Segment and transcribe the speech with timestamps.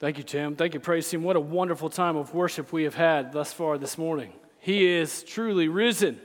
[0.00, 0.54] Thank you, Tim.
[0.54, 1.24] Thank you, praise team.
[1.24, 4.32] What a wonderful time of worship we have had thus far this morning.
[4.60, 6.20] He is truly risen,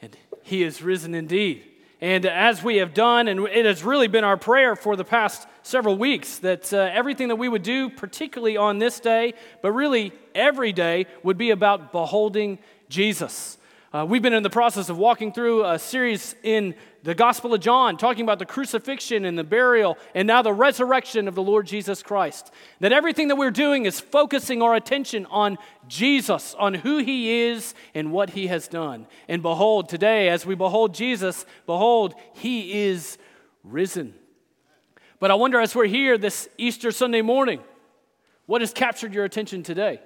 [0.00, 1.64] and He is risen indeed.
[2.00, 5.48] And as we have done, and it has really been our prayer for the past
[5.64, 10.12] several weeks, that uh, everything that we would do, particularly on this day, but really
[10.32, 13.58] every day, would be about beholding Jesus.
[13.94, 17.60] Uh, we've been in the process of walking through a series in the Gospel of
[17.60, 21.66] John, talking about the crucifixion and the burial, and now the resurrection of the Lord
[21.66, 22.50] Jesus Christ.
[22.80, 25.58] That everything that we're doing is focusing our attention on
[25.88, 29.06] Jesus, on who he is and what he has done.
[29.28, 33.18] And behold, today, as we behold Jesus, behold, he is
[33.62, 34.14] risen.
[35.20, 37.60] But I wonder, as we're here this Easter Sunday morning,
[38.46, 40.00] what has captured your attention today?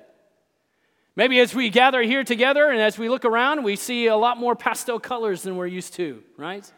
[1.16, 4.36] Maybe as we gather here together and as we look around, we see a lot
[4.36, 6.70] more pastel colors than we're used to, right?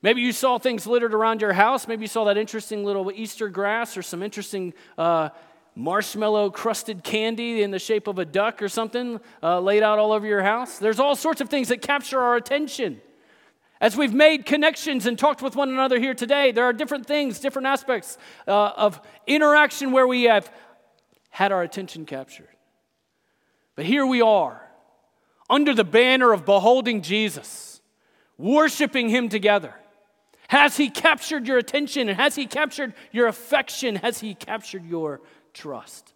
[0.00, 1.86] Maybe you saw things littered around your house.
[1.86, 5.28] Maybe you saw that interesting little Easter grass or some interesting uh,
[5.74, 10.12] marshmallow crusted candy in the shape of a duck or something uh, laid out all
[10.12, 10.78] over your house.
[10.78, 13.02] There's all sorts of things that capture our attention.
[13.82, 17.38] As we've made connections and talked with one another here today, there are different things,
[17.38, 18.16] different aspects
[18.48, 20.50] uh, of interaction where we have
[21.28, 22.48] had our attention captured.
[23.74, 24.60] But here we are,
[25.48, 27.80] under the banner of beholding Jesus,
[28.36, 29.74] worshiping Him together.
[30.48, 32.08] Has He captured your attention?
[32.08, 33.96] And has He captured your affection?
[33.96, 35.20] Has He captured your
[35.54, 36.11] trust?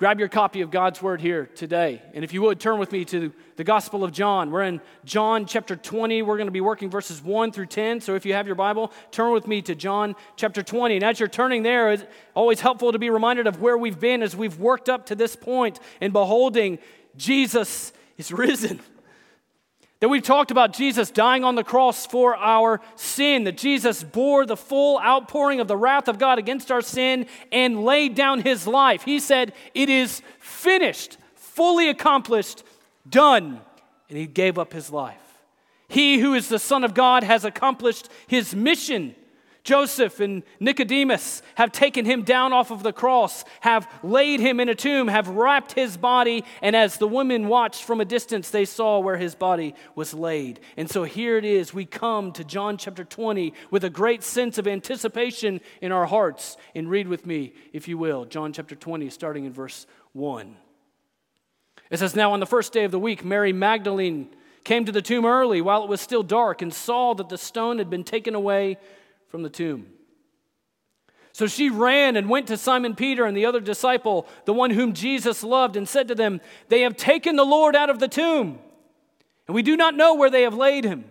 [0.00, 2.00] Grab your copy of God's Word here today.
[2.14, 4.50] And if you would, turn with me to the Gospel of John.
[4.50, 6.22] We're in John chapter 20.
[6.22, 8.00] We're going to be working verses 1 through 10.
[8.00, 10.94] So if you have your Bible, turn with me to John chapter 20.
[10.94, 14.22] And as you're turning there, it's always helpful to be reminded of where we've been
[14.22, 16.78] as we've worked up to this point in beholding
[17.18, 18.80] Jesus is risen.
[20.00, 24.46] That we've talked about Jesus dying on the cross for our sin, that Jesus bore
[24.46, 28.66] the full outpouring of the wrath of God against our sin and laid down his
[28.66, 29.02] life.
[29.02, 32.64] He said, It is finished, fully accomplished,
[33.08, 33.60] done.
[34.08, 35.16] And he gave up his life.
[35.86, 39.14] He who is the Son of God has accomplished his mission
[39.62, 44.68] Joseph and Nicodemus have taken him down off of the cross, have laid him in
[44.68, 48.64] a tomb, have wrapped his body, and as the women watched from a distance, they
[48.64, 50.60] saw where his body was laid.
[50.76, 51.74] And so here it is.
[51.74, 56.56] We come to John chapter 20 with a great sense of anticipation in our hearts.
[56.74, 60.56] And read with me, if you will, John chapter 20, starting in verse 1.
[61.90, 64.30] It says, Now on the first day of the week, Mary Magdalene
[64.64, 67.78] came to the tomb early while it was still dark and saw that the stone
[67.78, 68.78] had been taken away
[69.30, 69.86] from the tomb.
[71.32, 74.92] So she ran and went to Simon Peter and the other disciple, the one whom
[74.92, 78.58] Jesus loved, and said to them, They have taken the Lord out of the tomb,
[79.46, 81.04] and we do not know where they have laid him.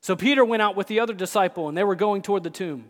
[0.00, 2.86] So Peter went out with the other disciple, and they were going toward the tomb.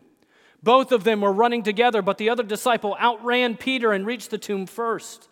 [0.62, 4.38] Both of them were running together, but the other disciple outran Peter and reached the
[4.38, 5.28] tomb first.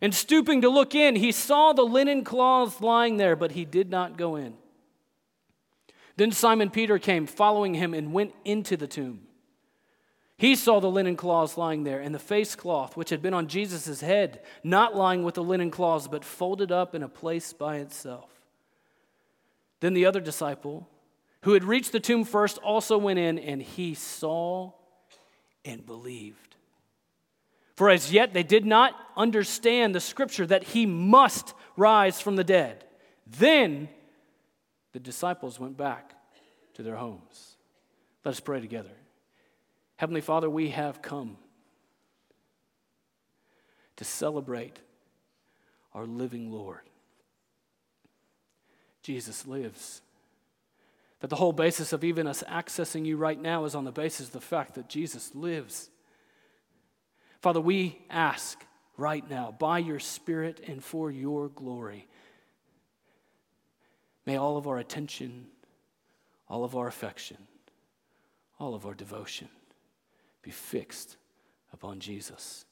[0.00, 3.90] And stooping to look in, he saw the linen cloths lying there, but he did
[3.90, 4.54] not go in.
[6.16, 9.26] Then Simon Peter came, following him, and went into the tomb.
[10.36, 13.48] He saw the linen cloths lying there, and the face cloth, which had been on
[13.48, 17.76] Jesus' head, not lying with the linen cloths, but folded up in a place by
[17.76, 18.30] itself.
[19.80, 20.88] Then the other disciple,
[21.42, 24.72] who had reached the tomb first, also went in, and he saw
[25.64, 26.56] and believed.
[27.76, 32.44] For as yet they did not understand the scripture that he must rise from the
[32.44, 32.84] dead.
[33.26, 33.88] Then
[34.94, 36.14] the disciples went back
[36.74, 37.56] to their homes.
[38.24, 38.92] Let us pray together.
[39.96, 41.36] Heavenly Father, we have come
[43.96, 44.78] to celebrate
[45.94, 46.88] our living Lord.
[49.02, 50.00] Jesus lives.
[51.18, 54.28] That the whole basis of even us accessing you right now is on the basis
[54.28, 55.90] of the fact that Jesus lives.
[57.42, 58.64] Father, we ask
[58.96, 62.06] right now, by your Spirit and for your glory,
[64.26, 65.46] May all of our attention,
[66.48, 67.38] all of our affection,
[68.58, 69.48] all of our devotion
[70.42, 71.16] be fixed
[71.72, 72.64] upon Jesus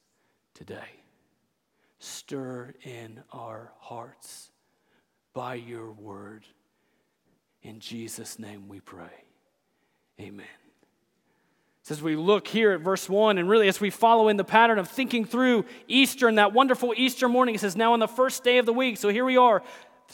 [0.54, 1.00] today.
[1.98, 4.50] Stir in our hearts
[5.34, 6.44] by your word.
[7.62, 9.24] In Jesus' name we pray.
[10.20, 10.46] Amen.
[11.84, 14.44] So as we look here at verse 1, and really as we follow in the
[14.44, 18.06] pattern of thinking through Easter and that wonderful Easter morning, it says, Now on the
[18.06, 18.98] first day of the week.
[18.98, 19.62] So here we are,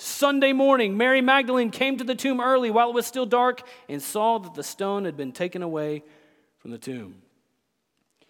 [0.01, 4.01] Sunday morning, Mary Magdalene came to the tomb early while it was still dark and
[4.01, 6.05] saw that the stone had been taken away
[6.59, 7.17] from the tomb.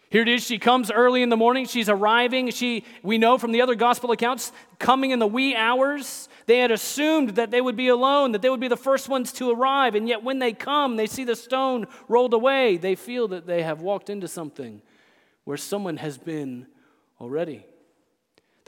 [0.09, 1.67] Here it is, she comes early in the morning.
[1.67, 2.53] She's arriving.
[2.53, 6.31] She, we know from the other gospel accounts, coming in the wee hours.
[6.47, 9.31] They had assumed that they would be alone, that they would be the first ones
[9.33, 9.95] to arrive.
[9.95, 12.79] And yet, when they come, they see the stone rolled away.
[12.79, 14.81] They feel that they have walked into something
[15.45, 16.67] where someone has been
[17.21, 17.67] already.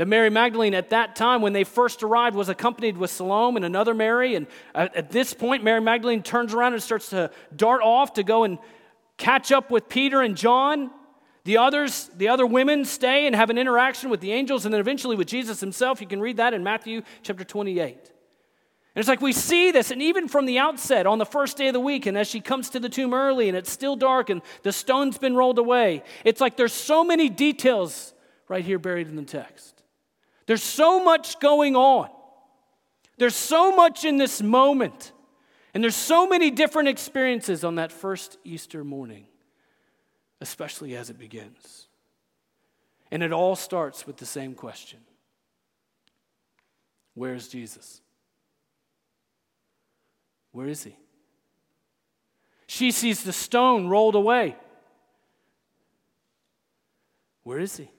[0.01, 3.67] That Mary Magdalene, at that time, when they first arrived, was accompanied with Salome and
[3.67, 4.35] another Mary.
[4.35, 8.45] And at this point, Mary Magdalene turns around and starts to dart off to go
[8.45, 8.57] and
[9.19, 10.91] catch up with Peter and John.
[11.45, 14.81] The others, the other women stay and have an interaction with the angels and then
[14.81, 16.01] eventually with Jesus himself.
[16.01, 17.93] You can read that in Matthew chapter 28.
[17.93, 18.03] And
[18.95, 21.75] it's like we see this, and even from the outset, on the first day of
[21.75, 24.41] the week, and as she comes to the tomb early and it's still dark and
[24.63, 28.15] the stone's been rolled away, it's like there's so many details
[28.49, 29.80] right here buried in the text.
[30.51, 32.11] There's so much going on.
[33.19, 35.13] There's so much in this moment.
[35.75, 39.29] And there's so many different experiences on that first Easter morning
[40.41, 41.87] especially as it begins.
[43.11, 44.99] And it all starts with the same question
[47.15, 48.01] Where is Jesus?
[50.53, 50.97] Where is he?
[52.67, 54.57] She sees the stone rolled away.
[57.45, 57.91] Where is he?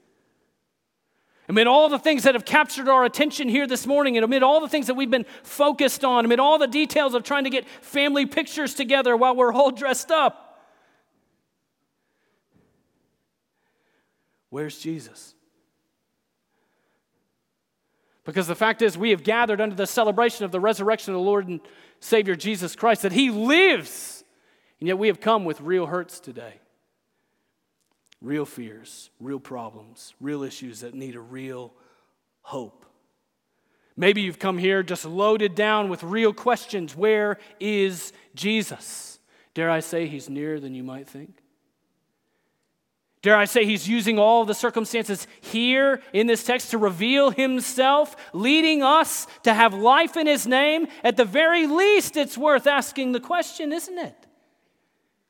[1.51, 4.62] Amid all the things that have captured our attention here this morning, and amid all
[4.62, 7.68] the things that we've been focused on, amid all the details of trying to get
[7.68, 10.48] family pictures together while we're all dressed up,
[14.50, 15.36] Where's Jesus?
[18.24, 21.25] Because the fact is, we have gathered under the celebration of the resurrection of the
[21.25, 21.59] Lord and
[22.00, 24.24] Savior Jesus Christ, that He lives.
[24.80, 26.62] And yet we have come with real hurts today
[28.21, 31.73] real fears, real problems, real issues that need a real
[32.41, 32.85] hope.
[33.97, 36.95] Maybe you've come here just loaded down with real questions.
[36.95, 39.19] Where is Jesus?
[39.53, 41.41] Dare I say, He's nearer than you might think?
[43.21, 48.15] Dare I say, he's using all the circumstances here in this text to reveal himself,
[48.33, 50.88] leading us to have life in his name.
[51.03, 54.15] At the very least, it's worth asking the question, isn't it?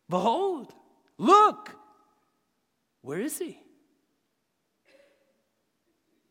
[0.09, 0.73] Behold,
[1.17, 1.75] look,
[3.01, 3.59] where is he?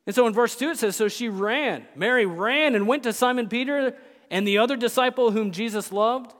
[0.06, 1.86] And so in verse 2 it says, So she ran.
[1.94, 3.96] Mary ran and went to Simon Peter
[4.30, 6.32] and the other disciple whom Jesus loved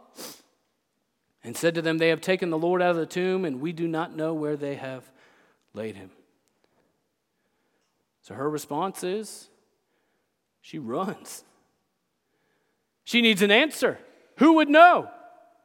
[1.43, 3.73] and said to them, They have taken the Lord out of the tomb, and we
[3.73, 5.11] do not know where they have
[5.75, 6.11] laid him.
[8.23, 9.49] So her response is
[10.61, 11.45] she runs.
[13.05, 13.99] She needs an answer.
[14.39, 15.11] Who would know?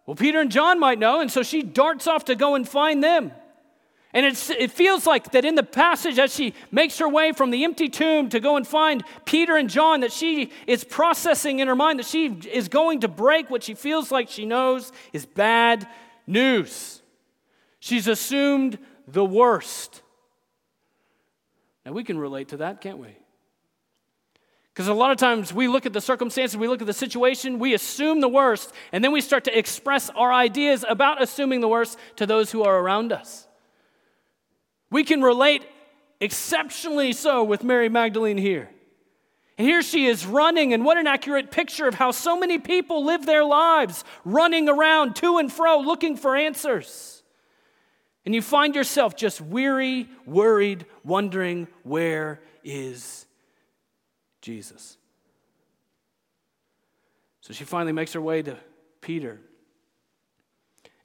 [0.05, 3.03] Well, Peter and John might know, and so she darts off to go and find
[3.03, 3.31] them.
[4.15, 7.65] And it feels like that in the passage, as she makes her way from the
[7.65, 11.75] empty tomb to go and find Peter and John, that she is processing in her
[11.75, 15.85] mind that she is going to break what she feels like she knows is bad
[16.25, 17.01] news.
[17.81, 20.01] She's assumed the worst.
[21.85, 23.17] Now, we can relate to that, can't we?
[24.73, 27.59] Because a lot of times we look at the circumstances, we look at the situation,
[27.59, 31.67] we assume the worst, and then we start to express our ideas about assuming the
[31.67, 33.45] worst to those who are around us.
[34.91, 35.65] We can relate
[36.19, 38.69] exceptionally so with Mary Magdalene here.
[39.57, 43.05] And here she is running, and what an accurate picture of how so many people
[43.05, 47.23] live their lives running around to and fro looking for answers.
[48.25, 53.25] And you find yourself just weary, worried, wondering, where is
[54.41, 54.97] Jesus?
[57.41, 58.57] So she finally makes her way to
[58.99, 59.39] Peter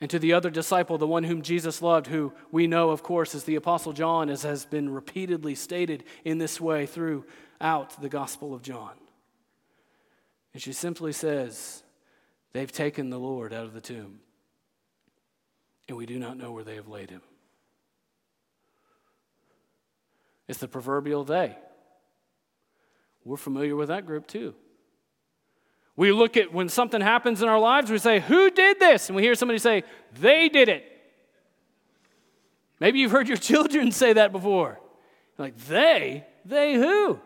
[0.00, 3.34] and to the other disciple, the one whom Jesus loved, who we know, of course,
[3.34, 8.54] is the Apostle John, as has been repeatedly stated in this way throughout the Gospel
[8.54, 8.92] of John.
[10.54, 11.82] And she simply says,
[12.52, 14.20] They've taken the Lord out of the tomb,
[15.86, 17.22] and we do not know where they have laid him.
[20.48, 21.56] It's the proverbial they.
[23.24, 24.54] We're familiar with that group too.
[26.00, 29.10] We look at when something happens in our lives, we say, Who did this?
[29.10, 29.84] And we hear somebody say,
[30.18, 30.82] They did it.
[32.80, 34.80] Maybe you've heard your children say that before.
[35.36, 36.24] Like, they?
[36.46, 37.20] They who?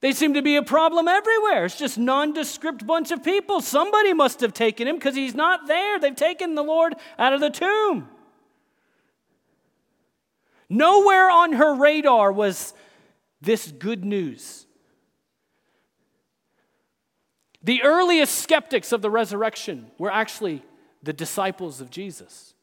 [0.00, 1.66] They seem to be a problem everywhere.
[1.66, 3.60] It's just nondescript bunch of people.
[3.60, 5.98] Somebody must have taken him because he's not there.
[5.98, 8.08] They've taken the Lord out of the tomb.
[10.70, 12.72] Nowhere on her radar was
[13.42, 14.64] this good news.
[17.64, 20.62] The earliest skeptics of the resurrection were actually
[21.02, 22.54] the disciples of Jesus.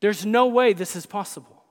[0.00, 1.62] There's no way this is possible.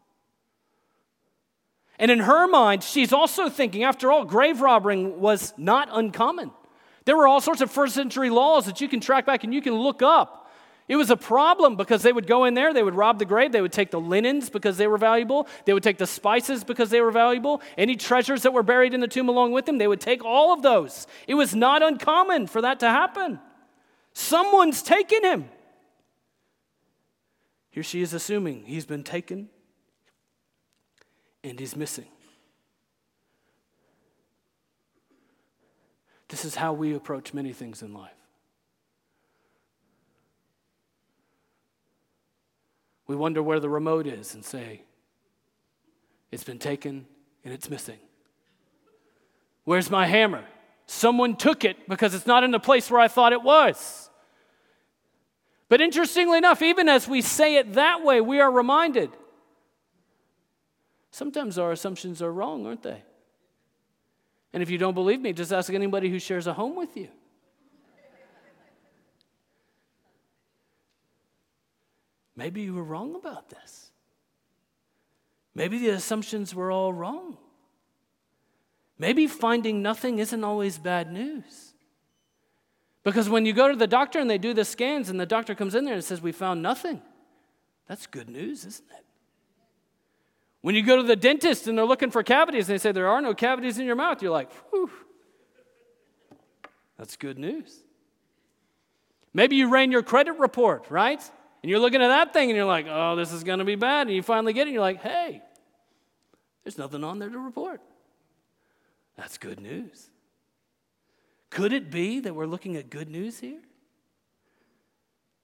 [2.00, 6.52] And in her mind, she's also thinking, after all, grave robbing was not uncommon.
[7.06, 9.62] There were all sorts of first century laws that you can track back and you
[9.62, 10.41] can look up
[10.88, 13.52] It was a problem because they would go in there, they would rob the grave,
[13.52, 16.90] they would take the linens because they were valuable, they would take the spices because
[16.90, 19.88] they were valuable, any treasures that were buried in the tomb along with them, they
[19.88, 21.08] would take all of those.
[21.28, 23.40] It was not uncommon for that to happen.
[24.14, 25.50] Someone's taken him.
[27.70, 29.50] Here she is assuming he's been taken
[31.44, 32.08] and he's missing.
[36.28, 38.21] This is how we approach many things in life.
[43.12, 44.84] We wonder where the remote is and say,
[46.32, 47.06] It's been taken
[47.44, 48.00] and it's missing.
[49.66, 50.46] Where's my hammer?
[50.86, 54.10] Someone took it because it's not in the place where I thought it was.
[55.68, 59.12] But interestingly enough, even as we say it that way, we are reminded
[61.12, 63.04] sometimes our assumptions are wrong, aren't they?
[64.54, 67.10] And if you don't believe me, just ask anybody who shares a home with you.
[72.42, 73.92] Maybe you were wrong about this.
[75.54, 77.38] Maybe the assumptions were all wrong.
[78.98, 81.76] Maybe finding nothing isn't always bad news.
[83.04, 85.54] Because when you go to the doctor and they do the scans and the doctor
[85.54, 87.00] comes in there and says, We found nothing,
[87.88, 89.06] that's good news, isn't it?
[90.62, 93.08] When you go to the dentist and they're looking for cavities and they say, There
[93.08, 94.90] are no cavities in your mouth, you're like, Whew,
[96.98, 97.84] that's good news.
[99.32, 101.22] Maybe you ran your credit report, right?
[101.62, 103.76] And you're looking at that thing and you're like, oh, this is going to be
[103.76, 104.08] bad.
[104.08, 105.42] And you finally get it and you're like, hey,
[106.64, 107.82] there's nothing on there to report.
[109.16, 110.10] That's good news.
[111.50, 113.60] Could it be that we're looking at good news here?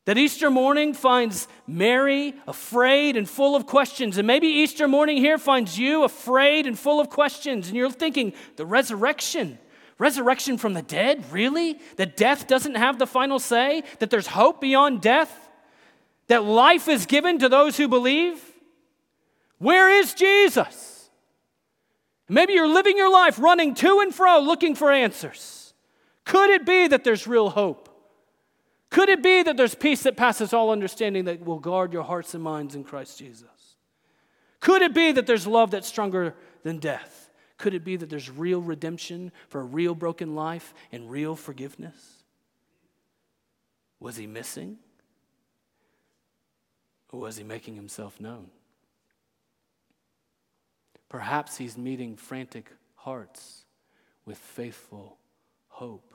[0.05, 4.17] That Easter morning finds Mary afraid and full of questions.
[4.17, 7.67] And maybe Easter morning here finds you afraid and full of questions.
[7.67, 9.59] And you're thinking, the resurrection,
[9.99, 11.25] resurrection from the dead?
[11.29, 11.81] Really?
[11.97, 13.83] That death doesn't have the final say?
[13.99, 15.46] That there's hope beyond death?
[16.27, 18.41] That life is given to those who believe?
[19.59, 21.09] Where is Jesus?
[22.29, 25.73] Maybe you're living your life running to and fro looking for answers.
[26.25, 27.87] Could it be that there's real hope?
[28.89, 32.33] Could it be that there's peace that passes all understanding that will guard your hearts
[32.33, 33.47] and minds in Christ Jesus?
[34.59, 37.29] Could it be that there's love that's stronger than death?
[37.57, 42.23] Could it be that there's real redemption for a real broken life and real forgiveness?
[43.99, 44.77] Was he missing?
[47.11, 48.47] Or was he making himself known?
[51.09, 53.63] Perhaps he's meeting frantic hearts
[54.25, 55.17] with faithful
[55.69, 56.13] hope.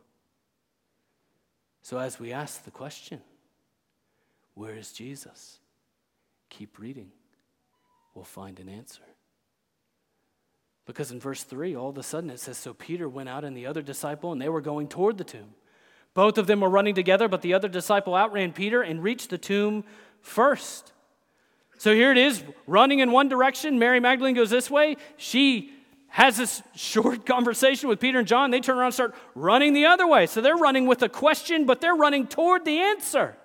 [1.80, 3.20] So, as we ask the question,
[4.54, 5.58] where is Jesus?
[6.50, 7.10] Keep reading.
[8.14, 9.02] We'll find an answer.
[10.84, 13.56] Because in verse 3, all of a sudden it says So Peter went out and
[13.56, 15.54] the other disciple, and they were going toward the tomb.
[16.14, 19.38] Both of them were running together, but the other disciple outran Peter and reached the
[19.38, 19.84] tomb
[20.22, 20.92] first.
[21.78, 23.78] So here it is, running in one direction.
[23.78, 24.96] Mary Magdalene goes this way.
[25.16, 25.72] She
[26.08, 28.50] has this short conversation with Peter and John.
[28.50, 30.26] They turn around and start running the other way.
[30.26, 33.36] So they're running with a question, but they're running toward the answer.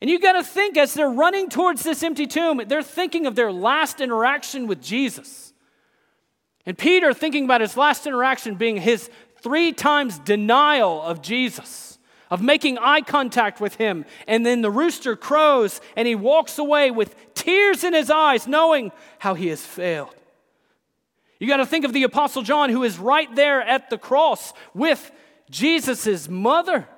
[0.00, 3.36] And you got to think as they're running towards this empty tomb, they're thinking of
[3.36, 5.52] their last interaction with Jesus.
[6.66, 9.08] And Peter thinking about his last interaction being his
[9.40, 11.91] three times denial of Jesus
[12.32, 14.06] of making eye contact with him.
[14.26, 18.90] And then the rooster crows and he walks away with tears in his eyes, knowing
[19.18, 20.14] how he has failed.
[21.38, 24.54] You got to think of the Apostle John, who is right there at the cross
[24.72, 25.12] with
[25.50, 26.88] Jesus' mother,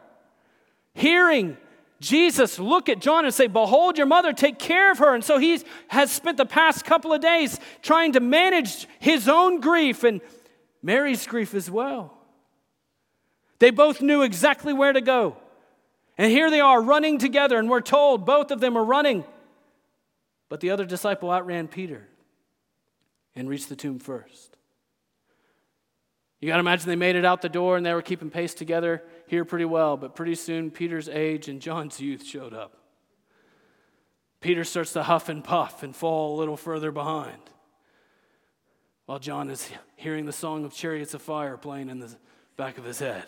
[0.94, 1.56] hearing
[1.98, 5.16] Jesus look at John and say, Behold your mother, take care of her.
[5.16, 9.60] And so he has spent the past couple of days trying to manage his own
[9.60, 10.20] grief and
[10.80, 12.23] Mary's grief as well.
[13.58, 15.36] They both knew exactly where to go.
[16.16, 19.24] And here they are running together, and we're told both of them are running.
[20.48, 22.06] But the other disciple outran Peter
[23.34, 24.56] and reached the tomb first.
[26.40, 28.52] You got to imagine they made it out the door and they were keeping pace
[28.52, 32.76] together here pretty well, but pretty soon Peter's age and John's youth showed up.
[34.40, 37.40] Peter starts to huff and puff and fall a little further behind,
[39.06, 42.14] while John is hearing the song of Chariots of Fire playing in the
[42.58, 43.24] back of his head.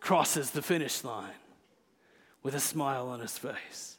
[0.00, 1.30] Crosses the finish line
[2.42, 3.98] with a smile on his face.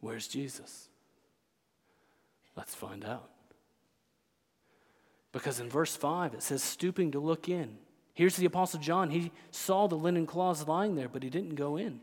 [0.00, 0.88] Where's Jesus?
[2.56, 3.30] Let's find out.
[5.32, 7.76] Because in verse 5, it says, stooping to look in.
[8.14, 9.10] Here's the Apostle John.
[9.10, 12.00] He saw the linen cloths lying there, but he didn't go in.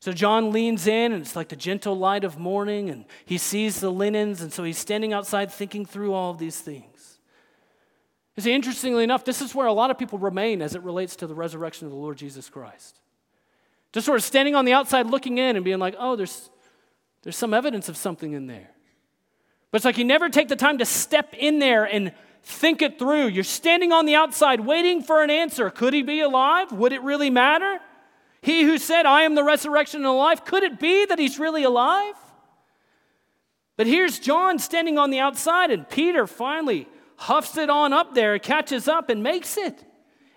[0.00, 3.80] So John leans in, and it's like the gentle light of morning, and he sees
[3.80, 7.17] the linens, and so he's standing outside thinking through all of these things.
[8.38, 11.16] You see, interestingly enough, this is where a lot of people remain as it relates
[11.16, 13.00] to the resurrection of the Lord Jesus Christ.
[13.90, 16.48] Just sort of standing on the outside looking in and being like, oh, there's,
[17.24, 18.70] there's some evidence of something in there.
[19.72, 22.12] But it's like you never take the time to step in there and
[22.44, 23.26] think it through.
[23.26, 25.68] You're standing on the outside waiting for an answer.
[25.68, 26.70] Could he be alive?
[26.70, 27.80] Would it really matter?
[28.40, 31.40] He who said, I am the resurrection and the life, could it be that he's
[31.40, 32.14] really alive?
[33.76, 36.86] But here's John standing on the outside, and Peter finally
[37.18, 39.84] huffs it on up there, catches up, and makes it.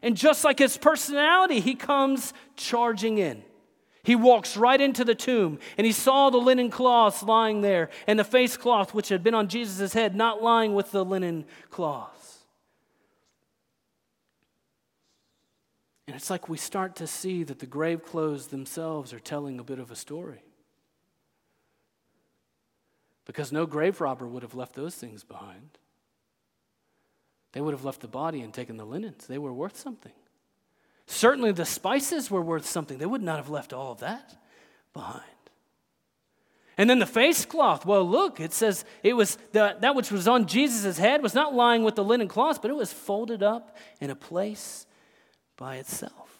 [0.04, 3.44] And just like his personality, he comes charging in.
[4.04, 8.18] He walks right into the tomb, and he saw the linen cloths lying there, and
[8.18, 12.40] the face cloth which had been on Jesus' head not lying with the linen cloths.
[16.08, 19.64] And it's like we start to see that the grave clothes themselves are telling a
[19.64, 20.44] bit of a story.
[23.26, 25.78] Because no grave robber would have left those things behind.
[27.54, 29.28] They would have left the body and taken the linens.
[29.28, 30.14] They were worth something.
[31.06, 32.98] Certainly the spices were worth something.
[32.98, 34.36] They would not have left all of that
[34.94, 35.24] behind.
[36.78, 37.86] And then the face cloth.
[37.86, 41.54] Well, look, it says it was the, that which was on Jesus' head was not
[41.54, 44.86] lying with the linen cloth, but it was folded up in a place
[45.58, 46.40] by itself.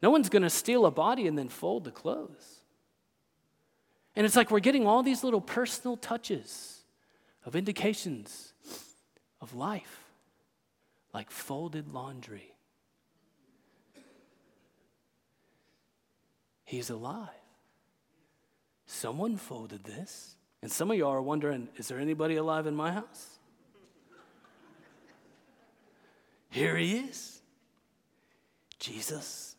[0.00, 2.60] No one's going to steal a body and then fold the clothes.
[4.14, 6.82] And it's like we're getting all these little personal touches
[7.44, 8.51] of indications
[9.42, 10.04] of life,
[11.12, 12.54] like folded laundry.
[16.64, 17.28] He's alive.
[18.86, 20.36] Someone folded this.
[20.62, 23.38] And some of y'all are wondering is there anybody alive in my house?
[26.48, 27.40] Here he is
[28.78, 29.56] Jesus.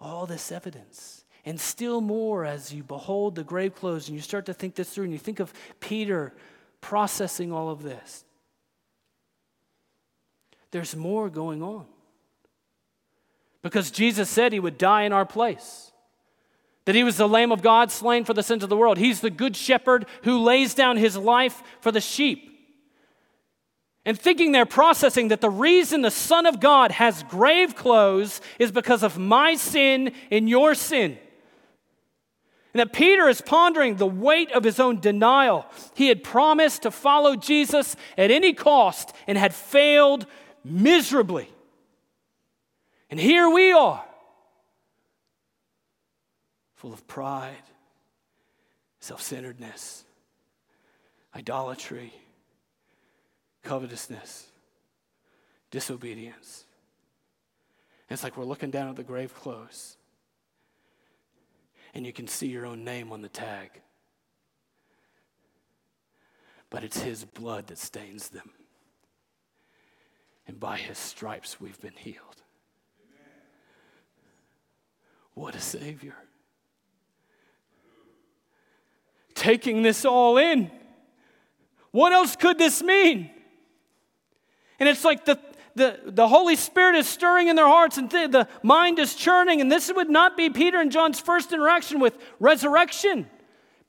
[0.00, 1.24] All this evidence.
[1.44, 4.90] And still more as you behold the grave clothes and you start to think this
[4.90, 6.32] through and you think of Peter
[6.80, 8.24] processing all of this.
[10.72, 11.86] There's more going on.
[13.62, 15.92] Because Jesus said he would die in our place.
[16.86, 18.98] That he was the Lamb of God slain for the sins of the world.
[18.98, 22.48] He's the good shepherd who lays down his life for the sheep.
[24.04, 28.72] And thinking they're processing that the reason the Son of God has grave clothes is
[28.72, 31.16] because of my sin and your sin.
[32.74, 35.66] And that Peter is pondering the weight of his own denial.
[35.94, 40.26] He had promised to follow Jesus at any cost and had failed
[40.64, 41.48] miserably.
[43.10, 44.04] And here we are,
[46.76, 47.62] full of pride,
[49.00, 50.04] self centeredness,
[51.36, 52.12] idolatry,
[53.62, 54.46] covetousness,
[55.70, 56.64] disobedience.
[58.08, 59.96] And it's like we're looking down at the grave clothes,
[61.94, 63.82] and you can see your own name on the tag.
[66.70, 68.50] But it's His blood that stains them.
[70.46, 72.42] And by His stripes, we've been healed.
[75.34, 76.14] What a Savior.
[79.34, 80.70] Taking this all in.
[81.90, 83.30] What else could this mean?
[84.78, 85.38] And it's like the,
[85.74, 89.60] the, the Holy Spirit is stirring in their hearts and th- the mind is churning.
[89.60, 93.26] And this would not be Peter and John's first interaction with resurrection.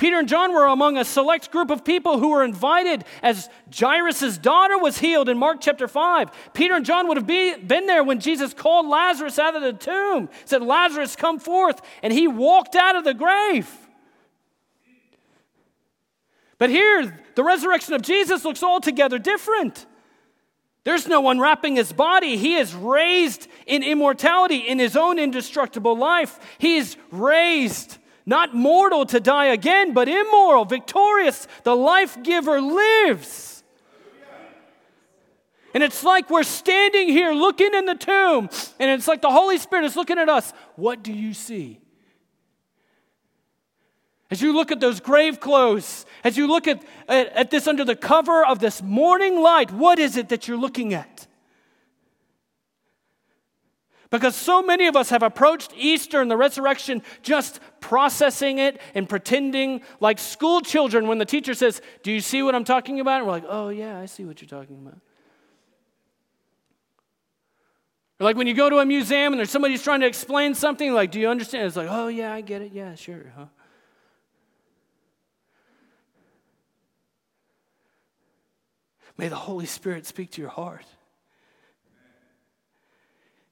[0.04, 4.38] Peter and John were among a select group of people who were invited as Jairus'
[4.38, 6.30] daughter was healed in Mark chapter 5.
[6.54, 9.72] Peter and John would have be, been there when Jesus called Lazarus out of the
[9.72, 11.82] tomb, said, Lazarus, come forth.
[12.02, 13.74] And he walked out of the grave.
[16.58, 19.86] But here, the resurrection of Jesus looks altogether different.
[20.84, 22.36] There's no unwrapping his body.
[22.36, 26.42] He is raised in immortality in his own indestructible life.
[26.58, 31.48] He is raised, not mortal to die again, but immortal, victorious.
[31.64, 33.64] The life giver lives.
[35.74, 39.58] And it's like we're standing here looking in the tomb, and it's like the Holy
[39.58, 40.54] Spirit is looking at us.
[40.76, 41.80] What do you see?
[44.30, 47.84] As you look at those grave clothes, as you look at, at, at, this under
[47.84, 51.28] the cover of this morning light, what is it that you're looking at?
[54.14, 59.10] Because so many of us have approached Easter and the resurrection just processing it and
[59.10, 63.18] pretending like school children when the teacher says, Do you see what I'm talking about?
[63.18, 65.00] And we're like, Oh, yeah, I see what you're talking about.
[68.20, 70.54] Or like when you go to a museum and there's somebody who's trying to explain
[70.54, 71.66] something, like, Do you understand?
[71.66, 72.72] It's like, Oh, yeah, I get it.
[72.72, 73.34] Yeah, sure.
[73.36, 73.46] Huh?
[79.18, 80.86] May the Holy Spirit speak to your heart.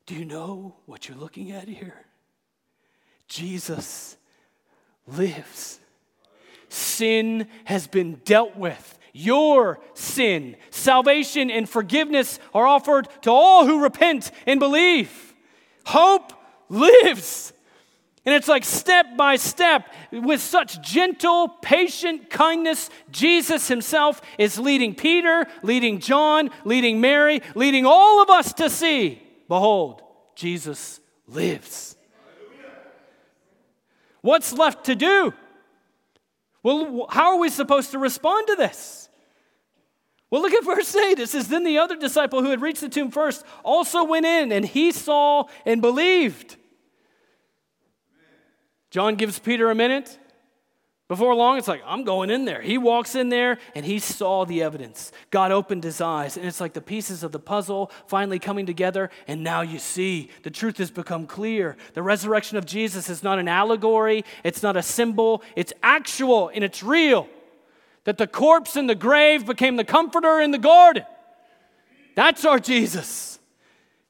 [0.05, 2.05] Do you know what you're looking at here?
[3.27, 4.17] Jesus
[5.07, 5.79] lives.
[6.69, 10.55] Sin has been dealt with your sin.
[10.69, 15.33] Salvation and forgiveness are offered to all who repent and believe.
[15.85, 16.33] Hope
[16.69, 17.53] lives.
[18.25, 24.93] And it's like step by step, with such gentle, patient kindness, Jesus himself is leading
[24.93, 30.01] Peter, leading John, leading Mary, leading all of us to see behold,
[30.33, 31.97] Jesus lives.
[34.21, 35.33] What's left to do?
[36.63, 39.09] Well, how are we supposed to respond to this?
[40.29, 41.19] Well, look at verse 8.
[41.19, 44.53] It says, Then the other disciple who had reached the tomb first also went in,
[44.53, 46.55] and he saw and believed.
[48.89, 50.17] John gives Peter a minute.
[51.11, 52.61] Before long, it's like, I'm going in there.
[52.61, 55.11] He walks in there and he saw the evidence.
[55.29, 59.09] God opened his eyes, and it's like the pieces of the puzzle finally coming together,
[59.27, 61.75] and now you see the truth has become clear.
[61.95, 66.63] The resurrection of Jesus is not an allegory, it's not a symbol, it's actual and
[66.63, 67.27] it's real.
[68.05, 71.03] That the corpse in the grave became the comforter in the garden.
[72.15, 73.37] That's our Jesus.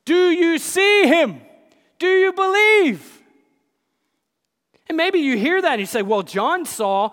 [0.06, 1.42] Do you see him?
[1.98, 3.21] Do you believe?
[4.92, 7.12] And maybe you hear that and you say, well, John saw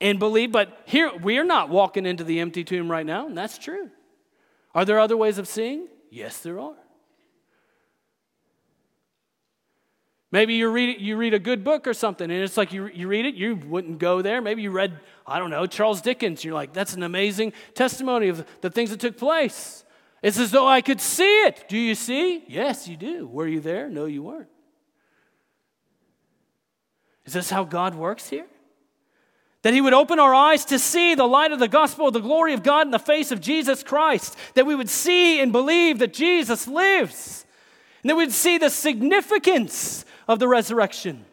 [0.00, 3.36] and believed, but here we are not walking into the empty tomb right now, and
[3.36, 3.90] that's true.
[4.72, 5.88] Are there other ways of seeing?
[6.12, 6.76] Yes, there are.
[10.30, 13.08] Maybe you read, you read a good book or something, and it's like you, you
[13.08, 14.40] read it, you wouldn't go there.
[14.40, 16.44] Maybe you read, I don't know, Charles Dickens.
[16.44, 19.84] You're like, that's an amazing testimony of the things that took place.
[20.22, 21.64] It's as though I could see it.
[21.68, 22.44] Do you see?
[22.46, 23.26] Yes, you do.
[23.26, 23.88] Were you there?
[23.88, 24.46] No, you weren't.
[27.24, 28.46] Is this how God works here?
[29.62, 32.52] That He would open our eyes to see the light of the gospel, the glory
[32.52, 34.36] of God in the face of Jesus Christ.
[34.54, 37.46] That we would see and believe that Jesus lives.
[38.02, 41.24] And that we'd see the significance of the resurrection.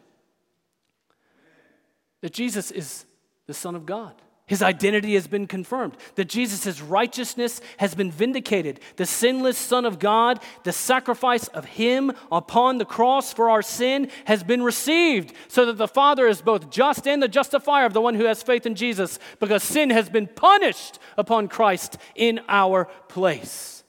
[2.20, 3.04] That Jesus is
[3.46, 4.14] the Son of God.
[4.50, 8.80] His identity has been confirmed, that Jesus' righteousness has been vindicated.
[8.96, 14.10] The sinless Son of God, the sacrifice of Him upon the cross for our sin
[14.24, 18.00] has been received, so that the Father is both just and the justifier of the
[18.00, 22.86] one who has faith in Jesus, because sin has been punished upon Christ in our
[23.06, 23.79] place.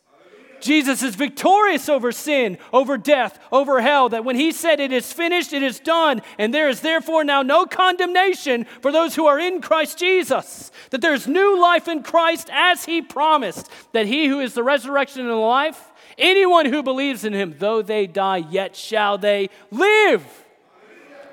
[0.62, 4.10] Jesus is victorious over sin, over death, over hell.
[4.10, 7.42] That when he said, It is finished, it is done, and there is therefore now
[7.42, 10.72] no condemnation for those who are in Christ Jesus.
[10.92, 13.70] That there's new life in Christ as he promised.
[13.92, 17.82] That he who is the resurrection and the life, anyone who believes in him, though
[17.82, 20.24] they die, yet shall they live.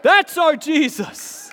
[0.02, 1.50] That's our Jesus.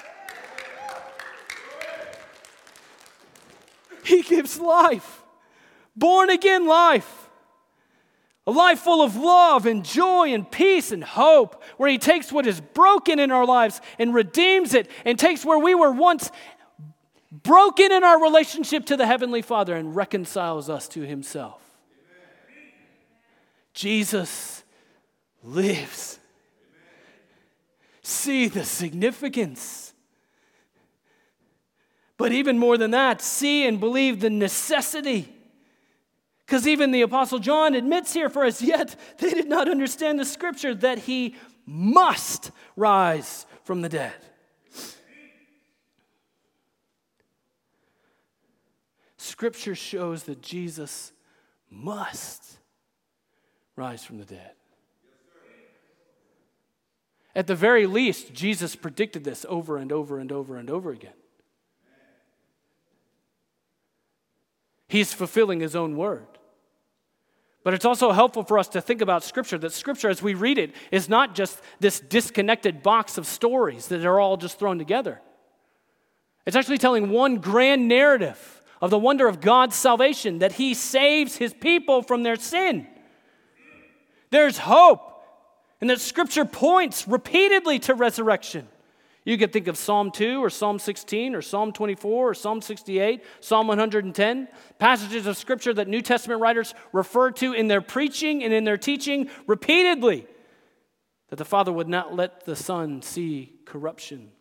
[4.04, 5.24] He gives life,
[5.96, 7.25] born again life.
[8.48, 12.46] A life full of love and joy and peace and hope, where He takes what
[12.46, 16.30] is broken in our lives and redeems it, and takes where we were once
[17.32, 21.60] broken in our relationship to the Heavenly Father and reconciles us to Himself.
[22.52, 22.72] Amen.
[23.74, 24.64] Jesus
[25.44, 26.20] lives.
[26.72, 28.02] Amen.
[28.04, 29.94] See the significance.
[32.18, 35.35] But even more than that, see and believe the necessity
[36.46, 40.26] because even the Apostle John admits here, for as yet they did not understand the
[40.26, 44.14] scripture that he must rise from the dead.
[49.18, 51.12] Scripture shows that Jesus
[51.70, 52.60] must
[53.76, 54.52] rise from the dead.
[57.36, 61.12] At the very least, Jesus predicted this over and over and over and over again.
[64.96, 66.26] He's fulfilling his own word.
[67.66, 70.58] But it's also helpful for us to think about Scripture, that Scripture, as we read
[70.58, 75.20] it, is not just this disconnected box of stories that are all just thrown together.
[76.46, 81.36] It's actually telling one grand narrative of the wonder of God's salvation, that He saves
[81.36, 82.88] His people from their sin.
[84.30, 85.02] There's hope,
[85.82, 88.66] and that Scripture points repeatedly to resurrection.
[89.26, 93.24] You could think of Psalm 2 or Psalm 16 or Psalm 24 or Psalm 68,
[93.40, 98.54] Psalm 110, passages of scripture that New Testament writers refer to in their preaching and
[98.54, 100.28] in their teaching repeatedly
[101.30, 104.32] that the Father would not let the Son see corruption.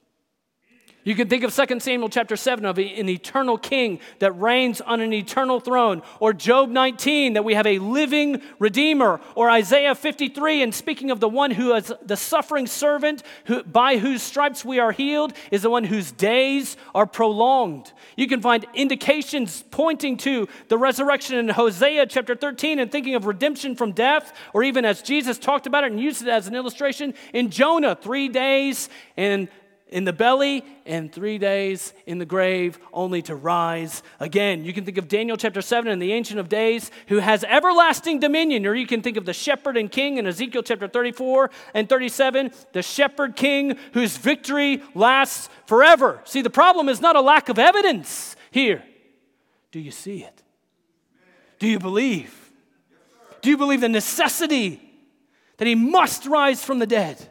[1.05, 5.03] You can think of 2 Samuel chapter 7 of an eternal king that reigns on
[5.03, 10.63] an eternal throne, or Job 19 that we have a living redeemer, or Isaiah 53
[10.63, 14.79] and speaking of the one who is the suffering servant who, by whose stripes we
[14.79, 17.93] are healed is the one whose days are prolonged.
[18.17, 23.27] You can find indications pointing to the resurrection in Hosea chapter 13 and thinking of
[23.27, 26.55] redemption from death, or even as Jesus talked about it and used it as an
[26.55, 28.89] illustration in Jonah, three days
[29.19, 29.49] and
[29.95, 34.65] in the belly and three days in the grave, only to rise again.
[34.65, 38.19] You can think of Daniel chapter 7 and the Ancient of Days, who has everlasting
[38.19, 38.67] dominion.
[38.67, 42.51] Or you can think of the shepherd and king in Ezekiel chapter 34 and 37,
[42.73, 46.21] the shepherd king whose victory lasts forever.
[46.25, 48.83] See, the problem is not a lack of evidence here.
[49.71, 50.43] Do you see it?
[51.61, 52.51] Do you believe?
[53.43, 54.81] Do you believe the necessity
[55.59, 57.29] that he must rise from the dead?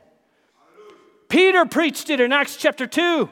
[1.34, 3.28] Peter preached it in Acts chapter 2.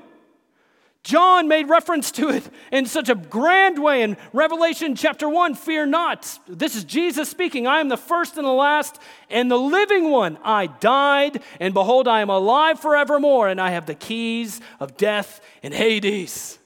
[1.03, 5.85] John made reference to it in such a grand way in Revelation chapter 1 Fear
[5.85, 6.39] not.
[6.47, 7.67] This is Jesus speaking.
[7.67, 10.39] I am the first and the last and the living one.
[10.43, 15.39] I died, and behold, I am alive forevermore, and I have the keys of death
[15.61, 16.57] and Hades.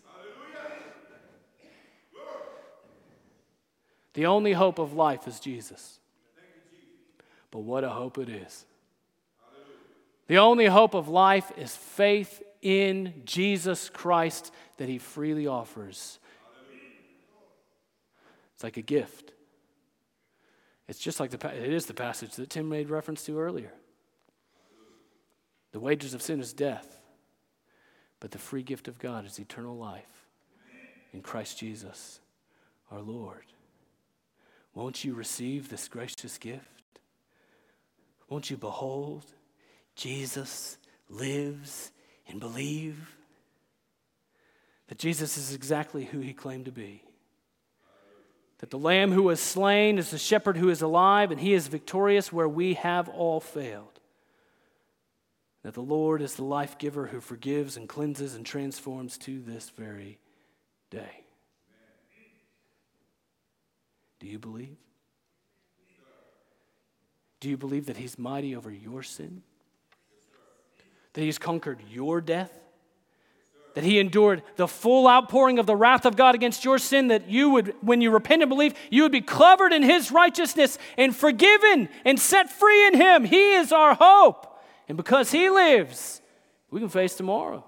[4.13, 5.99] The only hope of life is Jesus.
[7.51, 8.65] But what a hope it is.
[10.27, 16.19] The only hope of life is faith in Jesus Christ that he freely offers.
[18.55, 19.33] It's like a gift.
[20.87, 23.73] It's just like the it is the passage that Tim made reference to earlier.
[25.71, 26.99] The wages of sin is death,
[28.19, 30.27] but the free gift of God is eternal life
[31.11, 32.21] in Christ Jesus,
[32.91, 33.45] our Lord.
[34.73, 36.99] Won't you receive this gracious gift?
[38.29, 39.25] Won't you behold
[39.95, 40.77] Jesus
[41.09, 41.91] lives
[42.27, 43.15] and believe
[44.87, 47.03] that Jesus is exactly who he claimed to be.
[48.59, 51.67] That the Lamb who was slain is the shepherd who is alive, and he is
[51.67, 53.99] victorious where we have all failed.
[55.63, 59.69] That the Lord is the life giver who forgives and cleanses and transforms to this
[59.71, 60.19] very
[60.89, 61.25] day.
[64.19, 64.77] Do you believe?
[67.39, 69.43] Do you believe that he's mighty over your sin?
[71.15, 72.51] That he's conquered your death,
[73.73, 77.29] that he endured the full outpouring of the wrath of God against your sin, that
[77.29, 81.15] you would, when you repent and believe, you would be covered in his righteousness and
[81.15, 83.23] forgiven and set free in him.
[83.23, 84.59] He is our hope.
[84.87, 86.21] And because he lives,
[86.69, 87.65] we can face tomorrow.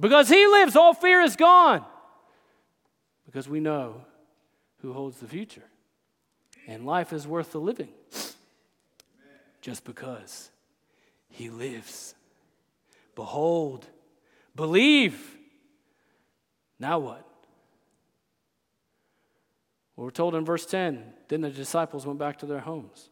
[0.00, 1.84] Because he lives, all fear is gone.
[3.26, 4.02] Because we know
[4.80, 5.68] who holds the future.
[6.66, 7.90] And life is worth the living
[9.60, 10.50] just because
[11.30, 12.14] he lives.
[13.18, 13.84] Behold,
[14.54, 15.36] believe.
[16.78, 17.26] Now what?
[19.96, 23.10] Well, we're told in verse 10 then the disciples went back to their homes.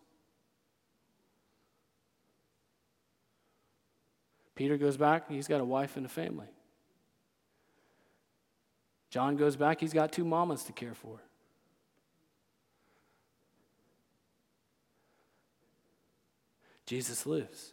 [4.55, 6.47] Peter goes back, he's got a wife and a family.
[9.11, 11.21] John goes back, he's got two mamas to care for.
[16.87, 17.73] Jesus lives.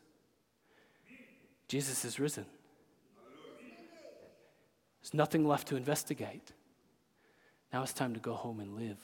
[1.74, 2.46] Jesus is risen.
[5.02, 6.52] There's nothing left to investigate.
[7.74, 9.00] Now it's time to go home and live.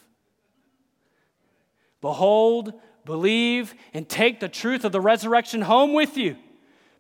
[2.00, 2.74] Behold,
[3.06, 6.36] believe, and take the truth of the resurrection home with you.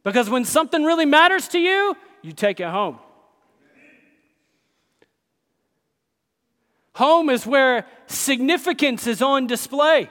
[0.03, 2.97] Because when something really matters to you, you take it home.
[6.95, 10.09] Home is where significance is on display.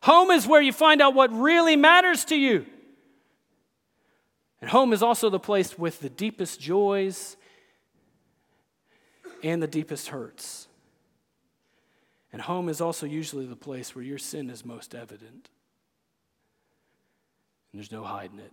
[0.00, 2.66] Home is where you find out what really matters to you.
[4.62, 7.36] And home is also the place with the deepest joys
[9.42, 10.68] and the deepest hurts.
[12.32, 15.50] And home is also usually the place where your sin is most evident.
[17.72, 18.52] And there's no hiding it.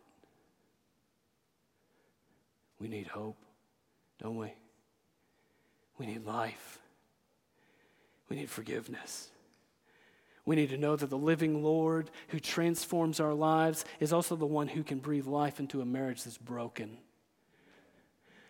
[2.80, 3.38] We need hope,
[4.19, 4.52] don't we?
[6.00, 6.80] We need life.
[8.30, 9.30] We need forgiveness.
[10.49, 14.47] We need to know that the living Lord who transforms our lives is also the
[14.47, 16.97] one who can breathe life into a marriage that's broken.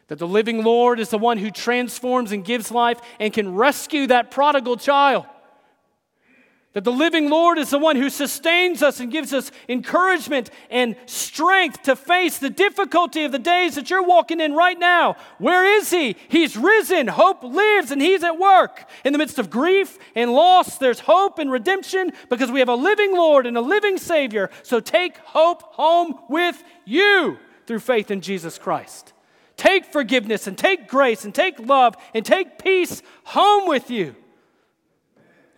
[0.07, 4.07] That the living Lord is the one who transforms and gives life and can rescue
[4.07, 5.25] that prodigal child.
[6.73, 10.95] That the living Lord is the one who sustains us and gives us encouragement and
[11.07, 15.15] strength to face the difficulty of the days that you're walking in right now.
[15.39, 16.15] Where is He?
[16.27, 17.07] He's risen.
[17.07, 18.87] Hope lives and He's at work.
[19.03, 22.75] In the midst of grief and loss, there's hope and redemption because we have a
[22.75, 24.51] living Lord and a living Savior.
[24.61, 29.13] So take hope home with you through faith in Jesus Christ.
[29.57, 34.15] Take forgiveness and take grace and take love and take peace home with you.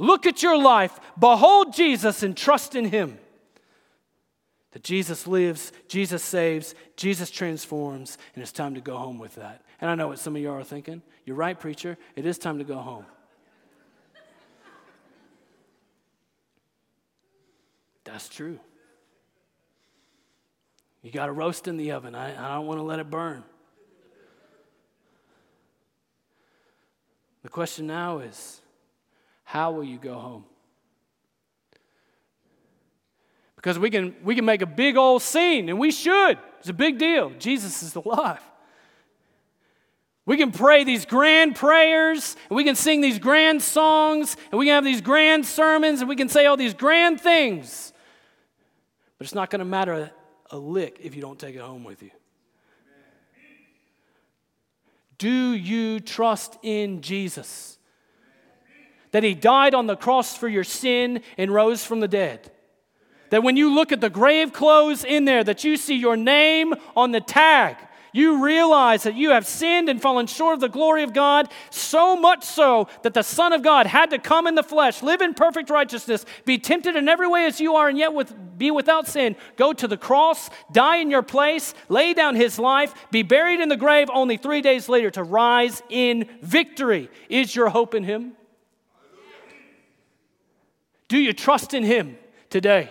[0.02, 3.20] Look at your life, behold Jesus, and trust in Him.
[4.72, 9.62] That Jesus lives, Jesus saves, Jesus transforms, and it's time to go home with that.
[9.80, 11.04] And I know what some of you are thinking.
[11.24, 12.00] You're right, preacher.
[12.16, 13.06] It is time to go home.
[18.04, 18.60] That's true.
[21.04, 22.16] You got a roast in the oven.
[22.16, 23.44] I, I don't want to let it burn.
[27.44, 28.61] The question now is
[29.52, 30.46] how will you go home?
[33.58, 36.38] Because we can, we can make a big old scene, and we should.
[36.62, 37.32] It's a big deal.
[37.38, 38.40] Jesus is alive.
[40.26, 44.68] We can pray these grand prayers, and we can sing these grand songs, and we
[44.68, 47.92] can have these grand sermons, and we can say all these grand things.
[49.18, 50.14] But it's not going to matter
[50.50, 52.12] a lick if you don't take it home with you.
[55.18, 57.78] Do you trust in Jesus?
[59.12, 62.52] That he died on the cross for your sin and rose from the dead.
[63.30, 66.74] That when you look at the grave clothes in there, that you see your name
[66.96, 67.78] on the tag
[68.14, 72.16] you realize that you have sinned and fallen short of the glory of God, so
[72.16, 75.34] much so that the Son of God had to come in the flesh, live in
[75.34, 79.08] perfect righteousness, be tempted in every way as you are, and yet with, be without
[79.08, 83.60] sin, go to the cross, die in your place, lay down his life, be buried
[83.60, 87.10] in the grave only three days later to rise in victory.
[87.30, 88.34] Is your hope in him?
[91.12, 92.18] Do you trust in him
[92.50, 92.90] today?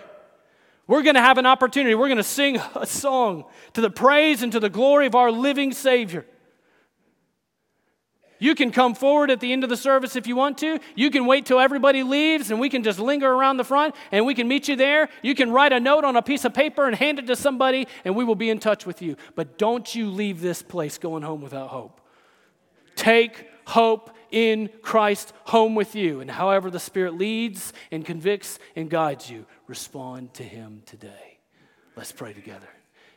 [0.87, 1.95] We're going to have an opportunity.
[1.95, 5.33] We're going to sing a song to the praise and to the glory of our
[5.33, 6.27] living Savior.
[8.39, 10.81] You can come forward at the end of the service if you want to.
[10.95, 14.27] You can wait till everybody leaves and we can just linger around the front and
[14.27, 15.09] we can meet you there.
[15.23, 17.89] You can write a note on a piece of paper and hand it to somebody
[18.05, 19.17] and we will be in touch with you.
[19.35, 22.03] But don't you leave this place going home without hope.
[22.97, 26.21] Take hope in Christ home with you.
[26.21, 31.39] And however the Spirit leads and convicts and guides you, respond to Him today.
[31.97, 32.69] Let's pray together.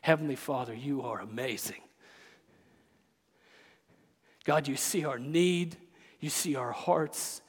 [0.02, 1.82] Heavenly Father, you are amazing.
[4.46, 5.78] God, you see our need,
[6.20, 7.42] you see our hearts,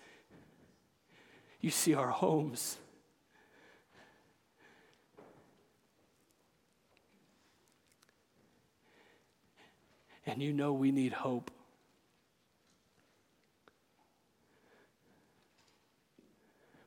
[1.61, 2.79] you see our homes.
[10.27, 11.51] And you know we need hope.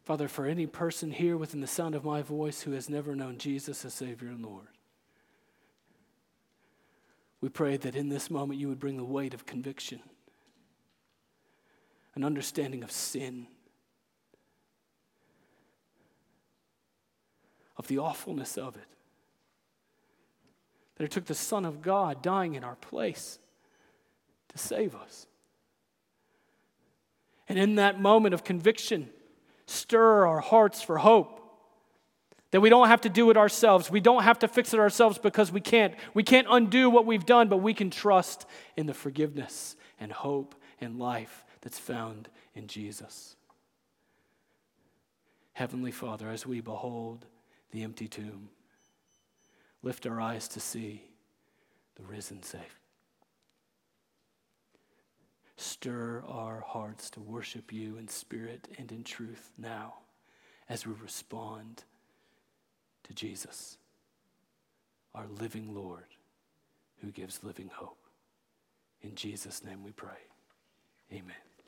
[0.08, 3.38] Father, for any person here within the sound of my voice who has never known
[3.38, 4.70] Jesus as Savior and Lord,
[7.42, 10.00] we pray that in this moment you would bring the weight of conviction,
[12.16, 13.48] an understanding of sin,
[17.76, 18.88] of the awfulness of it.
[20.96, 23.40] That it took the Son of God dying in our place
[24.48, 25.28] to save us.
[27.50, 29.10] And in that moment of conviction,
[29.68, 31.34] stir our hearts for hope.
[32.52, 33.92] That we don't have to do it ourselves.
[33.92, 35.94] We don't have to fix it ourselves because we can't.
[36.14, 38.46] We can't undo what we've done, but we can trust
[38.78, 43.36] in the forgiveness and hope and life that's found in Jesus.
[45.54, 47.26] Heavenly Father, as we behold
[47.72, 48.50] the empty tomb,
[49.84, 51.04] lift our eyes to see
[51.96, 52.66] the risen Savior.
[55.58, 59.96] Stir our hearts to worship you in spirit and in truth now
[60.70, 61.84] as we respond
[63.04, 63.78] to Jesus,
[65.16, 66.06] our living Lord
[67.02, 67.98] who gives living hope.
[69.02, 70.28] In Jesus' name we pray.
[71.12, 71.47] Amen.